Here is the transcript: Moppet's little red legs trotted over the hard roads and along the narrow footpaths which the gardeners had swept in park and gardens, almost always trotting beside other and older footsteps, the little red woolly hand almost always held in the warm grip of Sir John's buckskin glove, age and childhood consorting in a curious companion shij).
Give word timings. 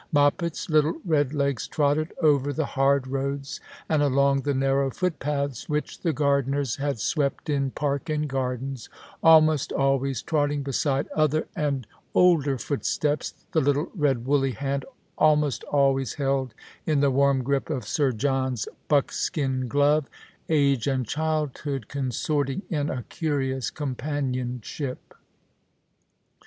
Moppet's 0.11 0.67
little 0.67 0.95
red 1.05 1.31
legs 1.31 1.67
trotted 1.67 2.11
over 2.23 2.51
the 2.51 2.65
hard 2.65 3.05
roads 3.05 3.59
and 3.87 4.01
along 4.01 4.41
the 4.41 4.53
narrow 4.55 4.89
footpaths 4.89 5.69
which 5.69 5.99
the 5.99 6.11
gardeners 6.11 6.77
had 6.77 6.99
swept 6.99 7.51
in 7.51 7.69
park 7.69 8.09
and 8.09 8.27
gardens, 8.27 8.89
almost 9.21 9.71
always 9.71 10.23
trotting 10.23 10.63
beside 10.63 11.07
other 11.09 11.47
and 11.55 11.85
older 12.15 12.57
footsteps, 12.57 13.35
the 13.51 13.61
little 13.61 13.91
red 13.93 14.25
woolly 14.25 14.53
hand 14.53 14.85
almost 15.19 15.63
always 15.65 16.15
held 16.15 16.55
in 16.87 16.99
the 17.01 17.11
warm 17.11 17.43
grip 17.43 17.69
of 17.69 17.87
Sir 17.87 18.11
John's 18.11 18.67
buckskin 18.87 19.67
glove, 19.67 20.09
age 20.49 20.87
and 20.87 21.05
childhood 21.05 21.87
consorting 21.89 22.63
in 22.71 22.89
a 22.89 23.03
curious 23.03 23.69
companion 23.69 24.61
shij). 24.63 24.97